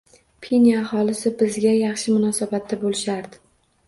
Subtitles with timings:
[0.43, 3.41] Pinya aholisi bizga yaxshi munosabatda bo`lishardi